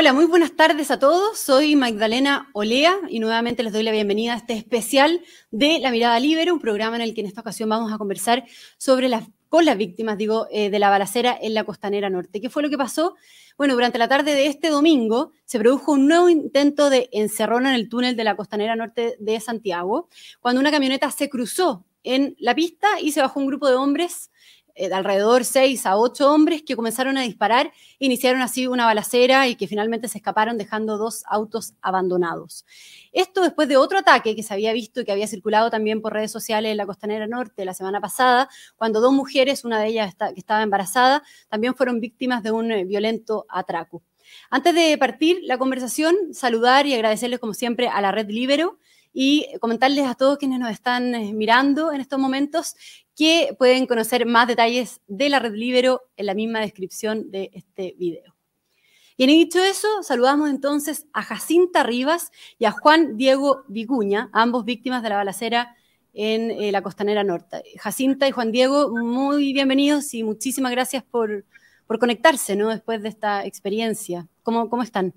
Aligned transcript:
Hola, 0.00 0.14
muy 0.14 0.24
buenas 0.24 0.56
tardes 0.56 0.90
a 0.90 0.98
todos. 0.98 1.38
Soy 1.38 1.76
Magdalena 1.76 2.48
Olea 2.54 2.96
y 3.10 3.20
nuevamente 3.20 3.62
les 3.62 3.70
doy 3.70 3.82
la 3.82 3.92
bienvenida 3.92 4.32
a 4.32 4.36
este 4.38 4.54
especial 4.54 5.20
de 5.50 5.78
La 5.78 5.90
Mirada 5.90 6.18
Libre, 6.18 6.52
un 6.52 6.58
programa 6.58 6.96
en 6.96 7.02
el 7.02 7.12
que 7.12 7.20
en 7.20 7.26
esta 7.26 7.42
ocasión 7.42 7.68
vamos 7.68 7.92
a 7.92 7.98
conversar 7.98 8.46
con 9.50 9.64
las 9.66 9.76
víctimas, 9.76 10.16
digo, 10.16 10.46
eh, 10.50 10.70
de 10.70 10.78
la 10.78 10.88
balacera 10.88 11.36
en 11.38 11.52
la 11.52 11.64
costanera 11.64 12.08
norte. 12.08 12.40
¿Qué 12.40 12.48
fue 12.48 12.62
lo 12.62 12.70
que 12.70 12.78
pasó? 12.78 13.14
Bueno, 13.58 13.74
durante 13.74 13.98
la 13.98 14.08
tarde 14.08 14.32
de 14.32 14.46
este 14.46 14.70
domingo 14.70 15.32
se 15.44 15.58
produjo 15.58 15.92
un 15.92 16.08
nuevo 16.08 16.30
intento 16.30 16.88
de 16.88 17.10
encerrón 17.12 17.66
en 17.66 17.74
el 17.74 17.90
túnel 17.90 18.16
de 18.16 18.24
la 18.24 18.36
costanera 18.36 18.76
norte 18.76 19.16
de 19.20 19.38
Santiago, 19.38 20.08
cuando 20.40 20.62
una 20.62 20.70
camioneta 20.70 21.10
se 21.10 21.28
cruzó 21.28 21.84
en 22.04 22.36
la 22.38 22.54
pista 22.54 22.88
y 23.02 23.12
se 23.12 23.20
bajó 23.20 23.38
un 23.38 23.48
grupo 23.48 23.68
de 23.68 23.74
hombres 23.74 24.30
eh, 24.74 24.88
de 24.88 24.94
alrededor 24.94 25.44
seis 25.44 25.86
a 25.86 25.96
ocho 25.96 26.32
hombres 26.32 26.62
que 26.62 26.76
comenzaron 26.76 27.16
a 27.18 27.22
disparar, 27.22 27.72
iniciaron 27.98 28.42
así 28.42 28.66
una 28.66 28.84
balacera 28.84 29.48
y 29.48 29.56
que 29.56 29.66
finalmente 29.66 30.08
se 30.08 30.18
escaparon 30.18 30.58
dejando 30.58 30.98
dos 30.98 31.24
autos 31.26 31.74
abandonados. 31.82 32.64
Esto 33.12 33.42
después 33.42 33.68
de 33.68 33.76
otro 33.76 33.98
ataque 33.98 34.36
que 34.36 34.42
se 34.42 34.54
había 34.54 34.72
visto 34.72 35.00
y 35.00 35.04
que 35.04 35.12
había 35.12 35.26
circulado 35.26 35.70
también 35.70 36.00
por 36.00 36.12
redes 36.12 36.30
sociales 36.30 36.70
en 36.70 36.76
la 36.76 36.86
Costanera 36.86 37.26
Norte 37.26 37.64
la 37.64 37.74
semana 37.74 38.00
pasada, 38.00 38.48
cuando 38.76 39.00
dos 39.00 39.12
mujeres, 39.12 39.64
una 39.64 39.80
de 39.80 39.88
ellas 39.88 40.14
que 40.14 40.40
estaba 40.40 40.62
embarazada, 40.62 41.22
también 41.48 41.74
fueron 41.74 42.00
víctimas 42.00 42.42
de 42.42 42.52
un 42.52 42.72
eh, 42.72 42.84
violento 42.84 43.46
atraco. 43.48 44.02
Antes 44.50 44.74
de 44.74 44.96
partir 44.98 45.40
la 45.42 45.58
conversación, 45.58 46.14
saludar 46.32 46.86
y 46.86 46.94
agradecerles 46.94 47.40
como 47.40 47.54
siempre 47.54 47.88
a 47.88 48.00
la 48.00 48.12
Red 48.12 48.28
Libero 48.30 48.78
y 49.12 49.46
comentarles 49.60 50.06
a 50.06 50.14
todos 50.14 50.38
quienes 50.38 50.60
nos 50.60 50.70
están 50.70 51.14
eh, 51.14 51.32
mirando 51.32 51.92
en 51.92 52.00
estos 52.00 52.18
momentos 52.18 52.76
que 53.20 53.54
pueden 53.58 53.84
conocer 53.84 54.24
más 54.24 54.48
detalles 54.48 55.02
de 55.06 55.28
la 55.28 55.40
Red 55.40 55.52
Libero 55.52 56.04
en 56.16 56.24
la 56.24 56.32
misma 56.32 56.60
descripción 56.60 57.30
de 57.30 57.50
este 57.52 57.94
video. 57.98 58.34
Y 59.18 59.24
en 59.24 59.28
dicho 59.28 59.62
eso, 59.62 59.88
saludamos 60.02 60.48
entonces 60.48 61.06
a 61.12 61.22
Jacinta 61.22 61.82
Rivas 61.82 62.32
y 62.58 62.64
a 62.64 62.70
Juan 62.70 63.18
Diego 63.18 63.64
Vicuña, 63.68 64.30
ambos 64.32 64.64
víctimas 64.64 65.02
de 65.02 65.10
la 65.10 65.16
balacera 65.16 65.76
en 66.14 66.50
eh, 66.50 66.72
la 66.72 66.80
Costanera 66.80 67.22
Norte. 67.22 67.62
Jacinta 67.78 68.26
y 68.26 68.30
Juan 68.30 68.52
Diego, 68.52 68.88
muy 68.88 69.52
bienvenidos 69.52 70.14
y 70.14 70.22
muchísimas 70.22 70.72
gracias 70.72 71.02
por, 71.02 71.44
por 71.86 71.98
conectarse 71.98 72.56
¿no? 72.56 72.70
después 72.70 73.02
de 73.02 73.10
esta 73.10 73.44
experiencia. 73.44 74.28
¿Cómo, 74.42 74.70
cómo 74.70 74.82
están? 74.82 75.12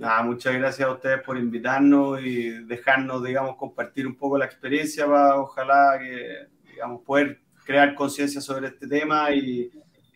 Ah, 0.00 0.22
muchas 0.22 0.54
gracias 0.54 0.88
a 0.88 0.92
ustedes 0.92 1.20
por 1.20 1.36
invitarnos 1.36 2.22
y 2.22 2.64
dejarnos, 2.64 3.22
digamos, 3.22 3.56
compartir 3.56 4.06
un 4.06 4.16
poco 4.16 4.38
la 4.38 4.46
experiencia 4.46 5.06
ojalá 5.36 5.98
que, 6.00 6.48
digamos, 6.82 7.02
poder 7.02 7.40
crear 7.64 7.94
conciencia 7.94 8.40
sobre 8.40 8.66
este 8.66 8.88
tema 8.88 9.30
y, 9.30 9.70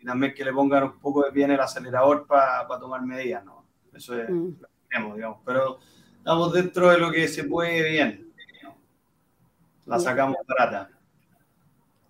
también 0.04 0.34
que 0.34 0.44
le 0.44 0.52
pongan 0.52 0.84
un 0.84 1.00
poco 1.00 1.24
de 1.24 1.32
bien 1.32 1.50
el 1.50 1.60
acelerador 1.60 2.26
para 2.28 2.66
tomar 2.78 3.02
medidas, 3.02 3.44
¿no? 3.44 3.64
Eso 3.92 4.16
es 4.20 4.30
mm. 4.30 4.60
lo 4.60 4.68
que 4.68 4.88
queremos, 4.88 5.16
digamos. 5.16 5.38
Pero 5.44 5.78
estamos 6.18 6.52
dentro 6.52 6.90
de 6.90 6.98
lo 6.98 7.10
que 7.10 7.26
se 7.26 7.42
puede 7.42 7.90
bien. 7.90 8.32
La 9.84 9.98
sacamos 9.98 10.36
barata. 10.46 10.90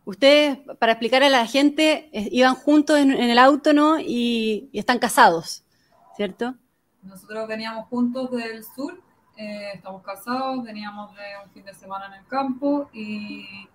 Ustedes, 0.04 0.58
para 0.78 0.92
explicar 0.92 1.22
a 1.22 1.30
la 1.30 1.46
gente, 1.46 2.10
iban 2.12 2.54
juntos 2.54 2.98
en, 2.98 3.12
el 3.12 3.38
auto, 3.38 3.72
¿no? 3.72 3.98
y 3.98 4.68
están 4.74 4.98
casados, 4.98 5.64
¿cierto? 6.16 6.54
Nosotros 7.02 7.48
veníamos 7.48 7.86
juntos 7.88 8.30
del 8.30 8.62
sur, 8.62 9.00
eh, 9.36 9.72
estamos 9.74 10.02
casados, 10.02 10.64
veníamos 10.64 11.14
de 11.14 11.22
un 11.44 11.50
fin 11.50 11.62
de 11.64 11.74
semana 11.74 12.06
en 12.06 12.14
el 12.14 12.26
campo 12.26 12.88
y, 12.92 13.68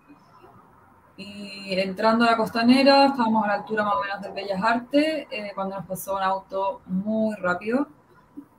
y 1.22 1.80
entrando 1.80 2.25
a 2.25 2.31
la 2.31 2.38
costanera, 2.38 3.08
estábamos 3.08 3.44
a 3.44 3.47
la 3.47 3.53
altura 3.55 3.83
más 3.83 3.95
o 3.95 4.02
menos 4.02 4.22
del 4.22 4.31
Bellas 4.33 4.61
Artes, 4.64 5.28
eh, 5.31 5.52
cuando 5.55 5.75
nos 5.75 5.86
pasó 5.86 6.16
un 6.16 6.23
auto 6.23 6.81
muy 6.85 7.35
rápido. 7.35 7.88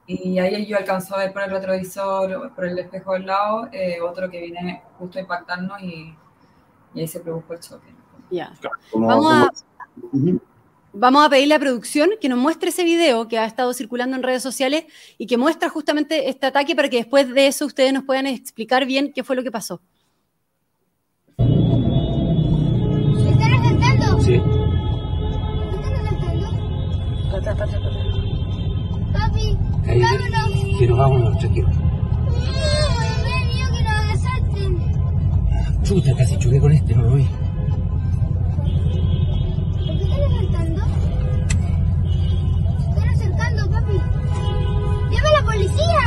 Y 0.06 0.38
ahí 0.38 0.66
yo 0.66 0.76
alcanzó 0.76 1.14
a 1.14 1.18
ver 1.18 1.32
por 1.32 1.42
el 1.42 1.50
retrovisor, 1.50 2.52
por 2.54 2.64
el 2.64 2.78
espejo 2.78 3.12
del 3.12 3.26
lado, 3.26 3.68
eh, 3.72 4.00
otro 4.00 4.28
que 4.28 4.40
viene 4.40 4.82
justo 4.98 5.18
a 5.18 5.22
impactarnos 5.22 5.80
y, 5.82 6.14
y 6.94 7.00
ahí 7.00 7.08
se 7.08 7.20
produjo 7.20 7.52
el 7.52 7.60
choque. 7.60 7.94
Ya. 8.30 8.52
Vamos 8.94 9.32
a... 9.32 9.50
Vamos 10.94 11.24
a 11.24 11.30
pedirle 11.30 11.54
a 11.54 11.58
producción 11.58 12.10
que 12.20 12.28
nos 12.28 12.38
muestre 12.38 12.68
ese 12.68 12.84
video 12.84 13.26
que 13.26 13.38
ha 13.38 13.46
estado 13.46 13.72
circulando 13.72 14.14
en 14.14 14.22
redes 14.22 14.42
sociales 14.42 14.84
y 15.16 15.26
que 15.26 15.38
muestra 15.38 15.70
justamente 15.70 16.28
este 16.28 16.44
ataque 16.44 16.76
para 16.76 16.90
que 16.90 16.98
después 16.98 17.32
de 17.32 17.46
eso 17.46 17.64
ustedes 17.64 17.94
nos 17.94 18.04
puedan 18.04 18.26
explicar 18.26 18.84
bien 18.84 19.10
qué 19.14 19.24
fue 19.24 19.34
lo 19.34 19.42
que 19.42 19.50
pasó. 19.50 19.80
¿Qué 27.42 27.50
están 27.50 27.68
reventando? 27.70 29.12
Papi, 29.12 29.58
Ahí, 29.88 30.00
vámonos. 30.00 30.98
Vámonos, 30.98 31.38
tranquilo. 31.38 31.68
Que 33.72 33.82
nos 33.82 34.04
asalten. 34.14 34.70
Chuta, 35.82 36.14
casi 36.16 36.36
choqué 36.38 36.60
con 36.60 36.72
este, 36.72 36.94
no 36.94 37.02
lo 37.02 37.14
vi. 37.16 37.24
¿Por 39.86 39.98
qué 39.98 40.44
están? 40.44 40.66
Se 42.78 42.88
están 42.88 43.08
acercando, 43.08 43.70
papi. 43.70 43.96
¡Llama 45.10 45.28
a 45.28 45.40
la 45.40 45.44
policía! 45.44 46.04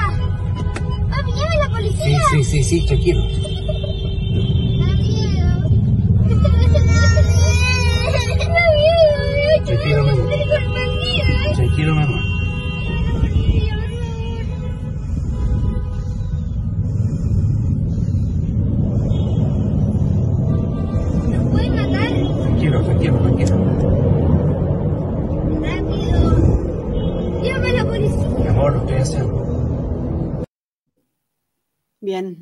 Papi, 1.09 1.31
llama 1.31 1.53
a 1.53 1.57
la 1.57 1.65
Sí, 1.65 1.71
policía. 1.73 2.19
sí, 2.31 2.43
sí, 2.43 2.63
sí, 2.63 2.85
tranquilo. 2.85 3.21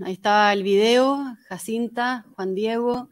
Ahí 0.03 0.13
está 0.13 0.53
el 0.53 0.63
video, 0.63 1.35
Jacinta, 1.47 2.25
Juan 2.35 2.55
Diego. 2.55 3.09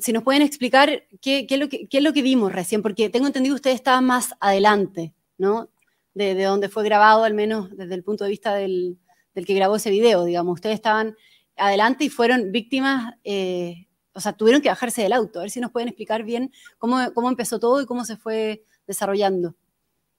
Si 0.00 0.12
nos 0.12 0.22
pueden 0.22 0.42
explicar 0.42 1.04
qué, 1.20 1.46
qué 1.46 1.54
es 1.54 1.60
lo 1.60 1.68
que, 1.68 1.86
qué 1.88 1.98
es 1.98 2.04
lo 2.04 2.12
que 2.12 2.22
vimos 2.22 2.52
recién, 2.52 2.82
porque 2.82 3.08
tengo 3.08 3.26
entendido 3.26 3.54
que 3.54 3.60
ustedes 3.60 3.76
estaban 3.76 4.04
más 4.04 4.34
adelante, 4.40 5.14
¿no? 5.38 5.70
De, 6.14 6.34
de 6.34 6.44
donde 6.44 6.68
fue 6.68 6.84
grabado, 6.84 7.24
al 7.24 7.34
menos 7.34 7.74
desde 7.76 7.94
el 7.94 8.04
punto 8.04 8.24
de 8.24 8.30
vista 8.30 8.54
del, 8.54 8.98
del 9.34 9.46
que 9.46 9.54
grabó 9.54 9.76
ese 9.76 9.90
video, 9.90 10.24
digamos. 10.24 10.54
Ustedes 10.54 10.74
estaban 10.74 11.16
adelante 11.56 12.04
y 12.04 12.10
fueron 12.10 12.52
víctimas, 12.52 13.14
eh, 13.24 13.86
o 14.12 14.20
sea, 14.20 14.34
tuvieron 14.34 14.60
que 14.60 14.68
bajarse 14.68 15.02
del 15.02 15.14
auto. 15.14 15.38
A 15.38 15.42
ver 15.42 15.50
si 15.50 15.60
nos 15.60 15.70
pueden 15.70 15.88
explicar 15.88 16.22
bien 16.22 16.52
cómo, 16.78 16.98
cómo 17.14 17.30
empezó 17.30 17.58
todo 17.58 17.80
y 17.80 17.86
cómo 17.86 18.04
se 18.04 18.16
fue 18.16 18.64
desarrollando. 18.86 19.54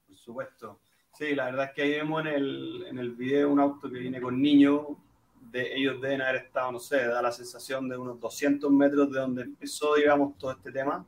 Por 0.08 0.16
supuesto. 0.16 0.80
Sí, 1.16 1.34
la 1.36 1.44
verdad 1.44 1.66
es 1.66 1.70
que 1.74 1.82
ahí 1.82 1.90
vemos 1.92 2.22
en 2.22 2.26
el, 2.26 2.86
en 2.88 2.98
el 2.98 3.12
video 3.12 3.52
un 3.52 3.60
auto 3.60 3.88
que 3.88 3.98
viene 4.00 4.20
con 4.20 4.42
niños. 4.42 4.80
De, 5.54 5.72
ellos 5.76 6.00
deben 6.00 6.20
haber 6.20 6.42
estado, 6.42 6.72
no 6.72 6.80
sé, 6.80 7.06
da 7.06 7.22
la 7.22 7.30
sensación 7.30 7.88
de 7.88 7.96
unos 7.96 8.18
200 8.18 8.72
metros 8.72 9.08
de 9.12 9.20
donde 9.20 9.42
empezó, 9.42 9.94
digamos, 9.94 10.36
todo 10.36 10.50
este 10.50 10.72
tema. 10.72 11.06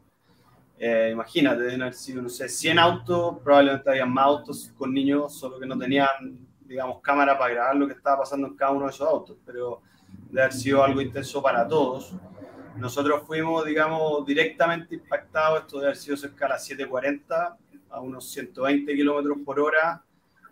Eh, 0.79 1.11
imagínate, 1.12 1.62
deben 1.62 1.83
haber 1.83 1.95
sido, 1.95 2.23
no 2.23 2.29
sé, 2.29 2.49
100 2.49 2.79
autos, 2.79 3.39
probablemente 3.43 3.91
había 3.91 4.06
más 4.06 4.25
autos 4.25 4.73
con 4.79 4.95
niños, 4.95 5.37
solo 5.37 5.59
que 5.59 5.67
no 5.67 5.77
tenían, 5.77 6.06
digamos, 6.61 7.01
cámara 7.01 7.37
para 7.37 7.55
grabar 7.55 7.75
lo 7.75 7.89
que 7.89 7.95
estaba 7.95 8.19
pasando 8.19 8.47
en 8.47 8.55
cada 8.55 8.71
uno 8.71 8.85
de 8.85 8.93
esos 8.93 9.09
autos, 9.09 9.37
pero 9.45 9.83
debe 10.29 10.43
haber 10.43 10.53
sido 10.53 10.85
algo 10.85 11.01
intenso 11.01 11.43
para 11.43 11.67
todos. 11.67 12.12
Nosotros 12.76 13.25
fuimos, 13.26 13.65
digamos, 13.65 14.25
directamente 14.25 14.94
impactados, 14.94 15.62
esto 15.62 15.79
debe 15.79 15.88
haber 15.88 15.97
sido 15.97 16.17
cerca 16.17 16.44
de 16.44 16.50
las 16.50 16.70
7.40, 16.70 17.56
a 17.91 18.00
unos 18.00 18.31
120 18.31 18.94
kilómetros 18.94 19.38
por 19.44 19.59
hora, 19.59 20.05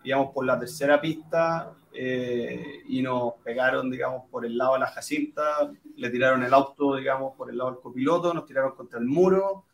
íbamos 0.02 0.32
por 0.32 0.44
la 0.44 0.58
tercera 0.58 1.00
pista 1.00 1.76
eh, 1.94 2.82
y 2.88 3.02
nos 3.02 3.34
pegaron, 3.44 3.90
digamos, 3.90 4.24
por 4.30 4.44
el 4.46 4.56
lado 4.58 4.74
de 4.74 4.80
la 4.80 4.86
Jacinta, 4.88 5.70
le 5.96 6.10
tiraron 6.10 6.42
el 6.44 6.52
auto, 6.54 6.96
digamos, 6.96 7.34
por 7.36 7.50
el 7.50 7.58
lado 7.58 7.72
del 7.72 7.80
copiloto, 7.80 8.34
nos 8.34 8.46
tiraron 8.46 8.74
contra 8.74 8.98
el 8.98 9.06
muro, 9.06 9.64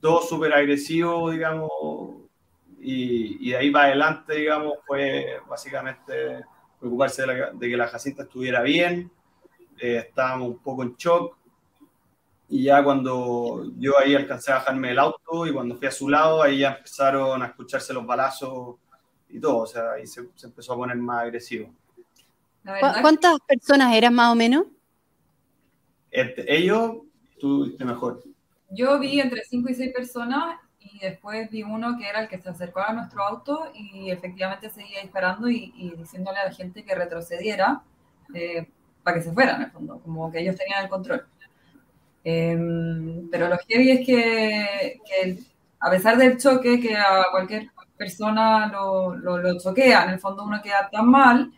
todo 0.00 0.22
súper 0.22 0.52
agresivo, 0.54 1.30
digamos, 1.30 1.70
y, 2.80 3.48
y 3.48 3.50
de 3.50 3.56
ahí 3.56 3.70
para 3.70 3.86
adelante, 3.86 4.34
digamos, 4.34 4.74
fue 4.86 5.40
básicamente 5.48 6.44
preocuparse 6.78 7.22
de, 7.22 7.28
la- 7.28 7.50
de 7.52 7.68
que 7.68 7.76
la 7.76 7.88
Jacinta 7.88 8.22
estuviera 8.22 8.62
bien, 8.62 9.10
eh, 9.80 9.98
estábamos 10.08 10.48
un 10.50 10.58
poco 10.60 10.82
en 10.84 10.96
shock, 10.96 11.36
y 12.48 12.64
ya 12.64 12.82
cuando 12.82 13.64
yo 13.78 13.98
ahí 13.98 14.14
alcancé 14.14 14.50
a 14.52 14.56
bajarme 14.56 14.88
del 14.88 14.98
auto 14.98 15.46
y 15.46 15.52
cuando 15.52 15.76
fui 15.76 15.86
a 15.86 15.90
su 15.90 16.08
lado, 16.08 16.42
ahí 16.42 16.60
ya 16.60 16.76
empezaron 16.76 17.42
a 17.42 17.46
escucharse 17.46 17.92
los 17.92 18.06
balazos 18.06 18.76
y 19.30 19.40
todo, 19.40 19.58
o 19.58 19.66
sea, 19.66 19.92
ahí 19.92 20.06
se, 20.06 20.28
se 20.34 20.46
empezó 20.46 20.72
a 20.74 20.76
poner 20.76 20.96
más 20.96 21.22
agresivo. 21.24 21.70
La 22.62 22.72
¿Cu- 22.78 22.94
verdad, 22.94 23.02
¿Cuántas 23.02 23.38
personas 23.46 23.94
eran 23.94 24.14
más 24.14 24.32
o 24.32 24.34
menos? 24.34 24.66
Este, 26.10 26.54
ellos, 26.54 26.96
tú 27.38 27.64
viste 27.64 27.84
mejor. 27.84 28.22
yo 28.70 28.98
vi 28.98 29.20
entre 29.20 29.42
5 29.44 29.70
y 29.70 29.74
6 29.74 29.92
personas 29.94 30.58
y 30.80 30.98
después 31.00 31.50
vi 31.50 31.62
uno 31.62 31.96
que 31.98 32.08
era 32.08 32.20
el 32.20 32.28
que 32.28 32.38
se 32.38 32.48
acercó 32.50 32.80
a 32.80 32.92
nuestro 32.92 33.22
auto 33.22 33.70
y 33.74 34.10
efectivamente 34.10 34.70
seguía 34.70 35.02
disparando 35.02 35.48
y, 35.48 35.72
y 35.76 35.90
diciéndole 35.96 36.38
a 36.38 36.44
la 36.46 36.52
gente 36.52 36.84
que 36.84 36.94
retrocediera 36.94 37.82
eh, 38.34 38.68
para 39.02 39.16
que 39.18 39.22
se 39.24 39.32
fuera, 39.32 39.56
en 39.56 39.62
el 39.62 39.70
fondo, 39.70 40.00
como 40.00 40.30
que 40.30 40.40
ellos 40.40 40.56
tenían 40.56 40.84
el 40.84 40.90
control. 40.90 41.26
Em, 42.24 43.28
pero 43.30 43.48
lo 43.48 43.56
heavy 43.68 43.90
es 43.92 44.06
que, 44.06 45.00
que, 45.06 45.38
a 45.80 45.90
pesar 45.90 46.16
del 46.18 46.38
choque, 46.38 46.80
que 46.80 46.96
a 46.96 47.26
cualquier 47.30 47.70
persona 47.98 48.68
lo, 48.68 49.14
lo, 49.16 49.38
lo 49.38 49.58
choquea, 49.58 50.04
en 50.04 50.10
el 50.10 50.20
fondo 50.20 50.44
uno 50.44 50.62
queda 50.62 50.88
tan 50.90 51.10
mal, 51.10 51.52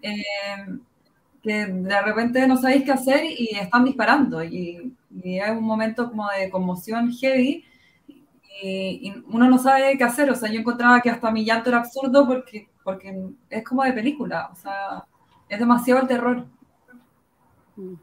em, 0.00 0.80
que 1.42 1.66
de 1.66 2.02
repente 2.02 2.46
no 2.46 2.56
sabéis 2.56 2.84
qué 2.84 2.92
hacer 2.92 3.24
y 3.24 3.56
están 3.56 3.84
disparando. 3.84 4.42
Y, 4.44 4.94
y 5.22 5.38
es 5.38 5.50
un 5.50 5.64
momento 5.64 6.08
como 6.08 6.28
de 6.28 6.50
conmoción 6.50 7.10
heavy 7.12 7.64
y, 8.62 9.12
uno 9.28 9.48
no 9.48 9.58
sabe 9.58 9.96
qué 9.96 10.04
hacer. 10.04 10.30
O 10.30 10.34
sea, 10.34 10.50
yo 10.50 10.60
encontraba 10.60 11.00
que 11.00 11.10
hasta 11.10 11.30
mi 11.30 11.44
llanto 11.44 11.70
era 11.70 11.78
absurdo 11.78 12.26
porque, 12.26 12.68
porque 12.84 13.30
es 13.48 13.64
como 13.64 13.82
de 13.84 13.92
película. 13.92 14.50
O 14.52 14.56
sea, 14.56 15.04
es 15.48 15.58
demasiado 15.58 16.00
el 16.02 16.08
terror. 16.08 16.46
¿Y, 17.76 17.98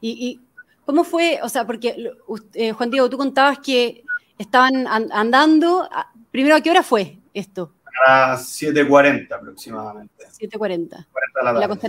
y 0.00 0.40
cómo 0.84 1.04
fue? 1.04 1.40
O 1.42 1.48
sea, 1.48 1.66
porque 1.66 2.12
eh, 2.54 2.72
Juan 2.72 2.90
Diego, 2.90 3.08
tú 3.08 3.16
contabas 3.16 3.58
que 3.58 4.04
estaban 4.38 4.86
an 4.86 5.08
andando. 5.12 5.88
Primero, 6.30 6.56
¿a 6.56 6.60
qué 6.60 6.70
hora 6.70 6.82
fue 6.82 7.18
esto? 7.34 7.72
A 8.06 8.30
las 8.30 8.62
7.40 8.62 9.32
aproximadamente. 9.32 10.24
7.40. 10.40 11.06
La, 11.42 11.52
la, 11.52 11.68
costa, 11.68 11.88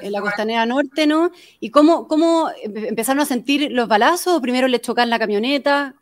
en 0.00 0.12
la 0.12 0.20
costanera 0.20 0.66
norte, 0.66 1.06
¿no? 1.06 1.30
¿Y 1.60 1.70
cómo, 1.70 2.06
cómo 2.08 2.50
empezaron 2.62 3.20
a 3.20 3.26
sentir 3.26 3.70
los 3.70 3.88
balazos? 3.88 4.34
¿O 4.34 4.40
primero 4.40 4.68
le 4.68 4.80
chocan 4.80 5.10
la 5.10 5.18
camioneta? 5.18 5.94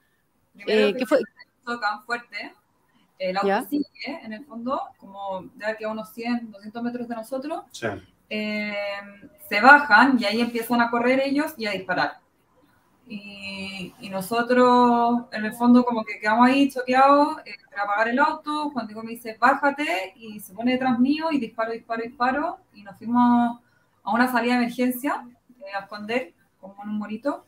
Eh, 0.66 0.94
¿Qué 0.96 1.06
fue? 1.06 1.20
Chocan 1.66 2.02
fuerte. 2.04 2.54
El 3.18 3.36
auto 3.36 3.48
¿Ya? 3.48 3.62
sigue, 3.62 4.20
en 4.24 4.32
el 4.32 4.44
fondo, 4.44 4.80
como 4.98 5.44
debe 5.54 5.76
que 5.76 5.84
a 5.84 5.90
unos 5.90 6.12
100, 6.12 6.50
200 6.50 6.82
metros 6.82 7.08
de 7.08 7.14
nosotros. 7.14 7.62
Sí. 7.70 7.86
Eh, 8.28 8.74
se 9.48 9.60
bajan 9.60 10.18
y 10.18 10.24
ahí 10.24 10.40
empiezan 10.40 10.80
a 10.80 10.90
correr 10.90 11.20
ellos 11.20 11.54
y 11.56 11.66
a 11.66 11.72
disparar. 11.72 12.21
Y, 13.06 13.94
y, 14.00 14.08
nosotros, 14.08 15.24
en 15.32 15.44
el 15.44 15.52
fondo, 15.52 15.84
como 15.84 16.04
que 16.04 16.18
quedamos 16.18 16.48
ahí 16.48 16.70
choqueados 16.70 17.38
eh, 17.44 17.56
para 17.70 17.82
apagar 17.82 18.08
el 18.08 18.18
auto. 18.18 18.70
Juan 18.70 18.86
Diego 18.86 19.02
me 19.02 19.12
dice, 19.12 19.36
bájate, 19.38 20.14
y 20.16 20.40
se 20.40 20.54
pone 20.54 20.72
detrás 20.72 20.98
mío, 20.98 21.26
y 21.30 21.38
disparo, 21.38 21.72
disparo, 21.72 22.02
disparo. 22.02 22.58
Y 22.74 22.82
nos 22.82 22.96
fuimos 22.96 23.60
a 24.04 24.12
una 24.12 24.30
salida 24.30 24.54
de 24.54 24.64
emergencia, 24.64 25.26
eh, 25.60 25.74
a 25.76 25.80
esconder, 25.80 26.34
como 26.60 26.82
en 26.82 26.90
un 26.90 26.98
morito. 26.98 27.44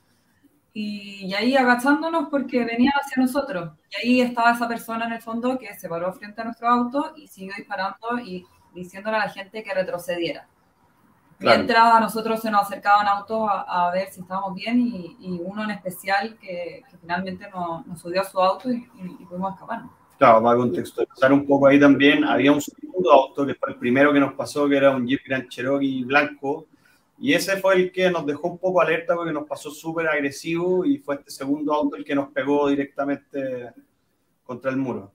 Y, 0.73 1.27
y, 1.27 1.35
ahí 1.35 1.57
agachándonos 1.57 2.29
porque 2.29 2.65
venían 2.65 2.93
hacia 3.00 3.23
nosotros. 3.23 3.73
Y 3.91 4.07
ahí 4.07 4.21
estaba 4.21 4.53
esa 4.53 4.69
persona 4.69 5.07
en 5.07 5.12
el 5.12 5.23
fondo 5.23 5.59
que 5.59 5.73
se 5.75 5.89
paró 5.89 6.12
frente 6.12 6.41
a 6.41 6.45
nuestro 6.45 6.69
auto 6.69 7.15
y 7.17 7.29
siguió 7.29 7.55
disparando 7.57 8.19
y 8.25 8.45
diciéndole 8.75 9.17
a 9.17 9.27
la 9.27 9.31
gente 9.31 9.62
que 9.62 9.73
retrocediera. 9.73 10.49
Claro. 11.39 11.59
Mientras 11.59 11.95
a 11.95 12.01
nosotros 12.01 12.41
se 12.41 12.51
nos 12.51 12.63
acercaban 12.63 13.07
autos 13.09 13.49
a, 13.51 13.89
a 13.89 13.91
ver 13.91 14.09
si 14.11 14.21
estábamos 14.21 14.55
bien 14.55 14.81
y, 14.81 15.17
y, 15.21 15.41
uno 15.43 15.65
en 15.65 15.73
especial 15.73 16.37
que, 16.41 16.83
que 16.89 16.97
finalmente 16.99 17.49
nos, 17.51 17.87
nos, 17.87 18.01
subió 18.01 18.21
a 18.21 18.25
su 18.25 18.41
auto 18.41 18.71
y, 18.71 18.89
y 19.21 19.25
pudimos 19.25 19.55
escapar. 19.55 19.83
Claro, 20.17 20.43
para 20.43 20.57
contextualizar 20.57 21.33
un 21.33 21.47
poco 21.47 21.67
ahí 21.67 21.79
también, 21.81 22.25
había 22.25 22.53
un 22.53 22.61
segundo 22.61 23.13
auto 23.13 23.45
que 23.45 23.55
fue 23.55 23.71
el 23.71 23.77
primero 23.77 24.13
que 24.13 24.21
nos 24.21 24.35
pasó, 24.35 24.69
que 24.69 24.77
era 24.77 24.91
un 24.91 25.07
Jeep 25.07 25.23
Grand 25.27 25.49
Cherokee 25.49 26.05
blanco, 26.05 26.67
y 27.19 27.33
ese 27.33 27.57
fue 27.57 27.77
el 27.77 27.93
que 27.93 28.11
nos 28.11 28.27
dejó 28.27 28.49
un 28.49 28.59
poco 28.59 28.81
alerta 28.81 29.15
porque 29.15 29.33
nos 29.33 29.47
pasó 29.47 29.71
súper 29.71 30.09
agresivo 30.09 30.85
y 30.85 30.99
fue 30.99 31.17
este 31.17 31.31
segundo 31.31 31.73
auto 31.73 31.97
el 31.97 32.05
que 32.05 32.15
nos 32.15 32.29
pegó 32.31 32.69
directamente 32.69 33.73
contra 34.45 34.71
el 34.71 34.77
muro. 34.77 35.13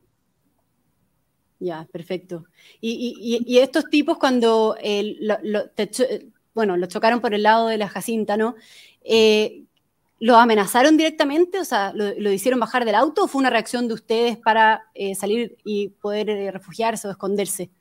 Ya, 1.60 1.88
perfecto. 1.92 2.46
Y, 2.80 3.58
estos 3.60 3.86
tipos 3.90 4.18
cuando 4.18 4.78
eh, 4.82 5.18
lo, 5.20 5.70
te, 5.70 5.90
bueno, 6.54 6.78
lo 6.78 6.88
chocaron 6.88 7.22
por 7.22 7.34
el 7.34 7.44
lado 7.44 7.68
de 7.68 7.78
la 7.78 7.90
Jacinta, 7.90 8.38
¿no? 8.38 8.56
Eh, 9.02 9.66
¿Lo 10.20 10.38
amenazaron 10.38 10.98
directamente? 10.98 11.60
O 11.60 11.66
sea, 11.66 11.94
¿lo, 11.94 12.14
¿lo, 12.18 12.32
hicieron 12.32 12.60
bajar 12.60 12.84
del 12.84 12.96
auto 12.96 13.24
o 13.24 13.28
fue 13.28 13.40
una 13.40 13.50
reacción 13.50 13.88
de 13.88 13.94
ustedes 13.94 14.38
para 14.38 14.84
eh, 14.94 15.16
salir 15.16 15.58
y 15.64 15.90
poder 15.90 16.30
eh, 16.30 16.52
refugiarse 16.52 17.08
o 17.08 17.12
esconderse? 17.12 17.72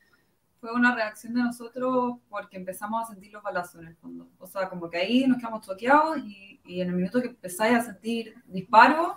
Fue 0.61 0.73
una 0.73 0.95
reacción 0.95 1.35
de 1.35 1.43
nosotros 1.43 2.19
porque 2.29 2.57
empezamos 2.57 3.03
a 3.03 3.13
sentir 3.13 3.33
los 3.33 3.43
balazos 3.43 3.81
en 3.81 3.89
el 3.89 3.97
fondo. 3.97 4.29
O 4.39 4.47
sea, 4.47 4.69
como 4.69 4.89
que 4.89 4.99
ahí 4.99 5.27
nos 5.27 5.39
quedamos 5.39 5.67
choqueados 5.67 6.19
y, 6.19 6.61
y 6.65 6.81
en 6.81 6.91
el 6.91 6.95
minuto 6.95 7.21
que 7.21 7.29
empezáis 7.29 7.79
a 7.79 7.83
sentir 7.83 8.35
disparos, 8.47 9.15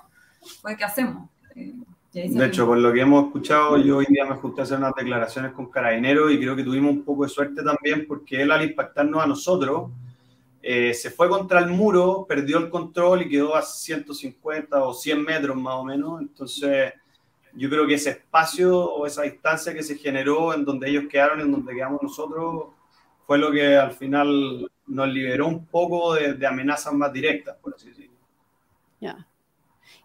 pues 0.62 0.78
¿qué 0.78 0.84
hacemos? 0.84 1.30
De 2.13 2.46
hecho, 2.46 2.66
por 2.66 2.78
lo 2.78 2.92
que 2.92 3.02
hemos 3.02 3.28
escuchado, 3.28 3.78
yo 3.78 3.98
hoy 3.98 4.06
día 4.10 4.25
me 4.25 4.36
junté 4.36 4.60
a 4.60 4.63
hacer 4.66 4.78
unas 4.78 4.94
declaraciones 4.96 5.54
con 5.54 5.72
Carabineros 5.72 6.30
y 6.31 6.38
creo 6.38 6.58
que 6.58 6.63
tuvimos 6.63 6.92
un 6.92 7.04
poco 7.04 7.24
de 7.24 7.30
suerte 7.30 7.63
también 7.63 8.06
porque 8.06 8.42
él 8.42 8.52
al 8.52 8.63
impactarnos 8.63 9.24
a 9.24 9.28
nosotros 9.28 9.92
eh, 10.62 10.94
se 10.94 11.10
fue 11.10 11.30
contra 11.30 11.60
el 11.60 11.68
muro, 11.68 12.25
perdió 12.28 12.58
el 12.58 12.69
control 12.69 13.22
y 13.22 13.30
quedó 13.30 13.56
a 13.56 13.62
150 13.62 14.84
o 14.84 14.94
100 14.94 15.24
metros 15.24 15.56
más 15.56 15.75
o 15.75 15.86
menos. 15.86 16.19
Entonces, 16.19 16.94
yo 17.54 17.69
creo 17.69 17.88
que 17.88 17.94
ese 17.94 18.10
espacio 18.10 18.78
o 18.78 19.06
esa 19.08 19.22
distancia 19.22 19.74
que 19.74 19.81
se 19.81 19.98
generó 19.98 20.54
en 20.54 20.66
donde 20.66 20.90
ellos 20.90 21.06
quedaron, 21.10 21.40
en 21.40 21.52
donde 21.52 21.74
quedamos 21.74 22.04
nosotros, 22.04 22.66
fue 23.25 23.38
lo 23.38 23.52
que 23.52 23.78
al 23.78 23.94
final 23.94 24.69
nos 24.86 25.08
liberó 25.08 25.48
un 25.48 25.66
poco 25.66 26.13
de, 26.16 26.34
de 26.34 26.46
amenazas 26.46 26.94
más 26.94 27.13
directas, 27.13 27.56
por 27.62 27.74
así 27.74 27.88
decirlo. 27.88 28.18
Ya. 29.00 29.13
Yeah. 29.13 29.31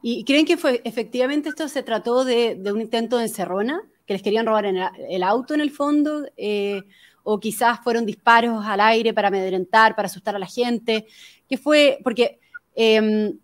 ¿Y 0.03 0.25
creen 0.25 0.47
que 0.47 0.57
fue 0.57 0.81
efectivamente 0.85 1.49
esto 1.49 1.69
se 1.69 1.83
trató 1.83 2.25
de, 2.25 2.61
un 2.73 2.81
intento 2.81 3.19
de 3.19 3.25
encerrona? 3.25 3.83
¿Que 4.07 4.15
les 4.15 4.23
querían 4.23 4.47
robar 4.47 4.67
el 4.67 5.23
auto 5.23 5.55
en 5.55 5.61
el 5.61 5.71
fondo? 5.71 6.27
Eh, 6.37 6.83
¿O 7.25 7.41
quizás 7.41 7.81
fueron 7.83 8.07
disparos 8.07 8.65
al 8.65 8.81
aire 8.81 9.13
para 9.13 9.29
amedrentar, 9.29 9.97
para 9.97 10.07
asustar 10.07 10.37
a 10.37 10.39
la 10.39 10.47
gente? 10.47 11.07
¿Qué 11.49 11.59
fue? 11.59 11.99
Porque 12.05 12.39
eh, 12.77 13.35